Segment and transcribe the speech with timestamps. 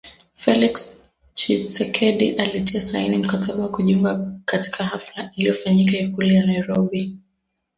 [0.33, 1.03] Felix
[1.35, 7.17] Tshisekedi alitia saini mkataba wa kujiunga katika hafla iliyofanyika Ikulu ya Nairobi